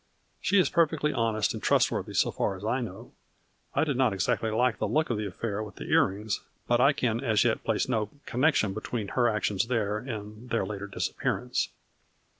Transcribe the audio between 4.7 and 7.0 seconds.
the look of the affair with the earrings, but I